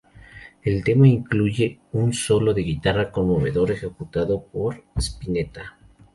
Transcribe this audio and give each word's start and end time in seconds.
El 0.63 0.83
tema 0.83 1.07
incluye 1.07 1.79
un 1.91 2.11
solo 2.11 2.55
de 2.55 2.63
guitarra 2.63 3.11
conmovedor, 3.11 3.69
ejecutado 3.69 4.41
por 4.45 4.83
Spinetta. 4.97 5.77